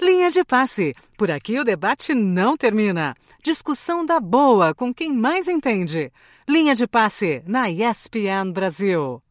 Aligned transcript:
Linha 0.00 0.30
de 0.30 0.44
passe. 0.44 0.94
Por 1.16 1.30
aqui 1.30 1.58
o 1.58 1.64
debate 1.64 2.14
não 2.14 2.56
termina. 2.56 3.14
Discussão 3.42 4.04
da 4.04 4.20
boa 4.20 4.74
com 4.74 4.92
quem 4.92 5.12
mais 5.12 5.48
entende. 5.48 6.12
Linha 6.48 6.74
de 6.74 6.86
passe 6.86 7.42
na 7.46 7.70
ESPN 7.70 8.52
Brasil. 8.52 9.23